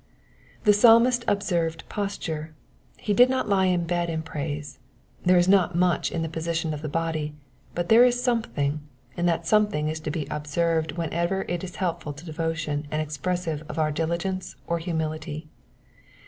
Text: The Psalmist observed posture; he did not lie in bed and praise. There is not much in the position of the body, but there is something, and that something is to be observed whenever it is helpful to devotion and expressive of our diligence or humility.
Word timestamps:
The 0.63 0.73
Psalmist 0.73 1.23
observed 1.27 1.87
posture; 1.87 2.55
he 2.97 3.13
did 3.13 3.29
not 3.29 3.47
lie 3.47 3.67
in 3.67 3.85
bed 3.85 4.09
and 4.09 4.25
praise. 4.25 4.79
There 5.23 5.37
is 5.37 5.47
not 5.47 5.75
much 5.75 6.11
in 6.11 6.23
the 6.23 6.27
position 6.27 6.73
of 6.73 6.81
the 6.81 6.89
body, 6.89 7.35
but 7.75 7.89
there 7.89 8.03
is 8.03 8.19
something, 8.23 8.81
and 9.15 9.29
that 9.29 9.45
something 9.45 9.89
is 9.89 9.99
to 9.99 10.09
be 10.09 10.25
observed 10.31 10.93
whenever 10.93 11.45
it 11.47 11.63
is 11.63 11.75
helpful 11.75 12.13
to 12.13 12.25
devotion 12.25 12.87
and 12.89 12.99
expressive 12.99 13.61
of 13.69 13.77
our 13.77 13.91
diligence 13.91 14.55
or 14.65 14.79
humility. 14.79 15.49